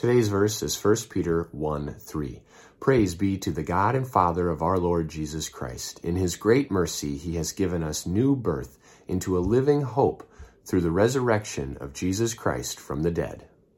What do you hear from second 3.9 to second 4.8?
and Father of our